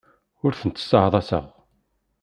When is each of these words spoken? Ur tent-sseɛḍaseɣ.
Ur 0.45 0.53
tent-sseɛḍaseɣ. 0.59 1.45